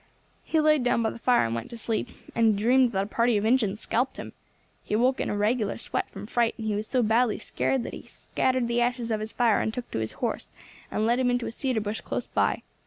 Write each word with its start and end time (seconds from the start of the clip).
He 0.43 0.59
laid 0.59 0.83
down 0.83 1.03
by 1.03 1.11
the 1.11 1.19
fire 1.19 1.45
and 1.45 1.53
went 1.53 1.69
to 1.69 1.77
sleep, 1.77 2.09
and 2.33 2.47
he 2.57 2.63
dreamed 2.63 2.91
that 2.91 3.03
a 3.03 3.07
party 3.07 3.37
of 3.37 3.45
Injins 3.45 3.81
scalped 3.81 4.17
him. 4.17 4.33
He 4.83 4.95
woke 4.95 5.19
in 5.21 5.29
a 5.29 5.37
regular 5.37 5.77
sweat 5.77 6.09
from 6.09 6.25
fright, 6.25 6.55
and 6.57 6.65
he 6.65 6.73
was 6.73 6.87
so 6.87 7.03
badly 7.03 7.37
scared 7.37 7.83
that 7.83 7.93
he 7.93 8.07
scattered 8.07 8.67
the 8.67 8.81
ashes 8.81 9.11
of 9.11 9.19
his 9.19 9.31
fire 9.31 9.61
and 9.61 9.71
took 9.71 9.91
to 9.91 9.99
his 9.99 10.13
horse, 10.13 10.51
and 10.89 11.05
led 11.05 11.19
him 11.19 11.29
into 11.29 11.45
a 11.45 11.51
cedar 11.51 11.81
bush 11.81 12.01
close 12.01 12.25
by. 12.25 12.63